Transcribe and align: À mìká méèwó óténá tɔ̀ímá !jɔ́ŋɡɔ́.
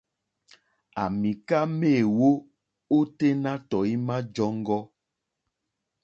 À 1.01 1.03
mìká 1.19 1.59
méèwó 1.79 2.29
óténá 2.97 3.53
tɔ̀ímá 3.69 4.15
!jɔ́ŋɡɔ́. 4.35 4.81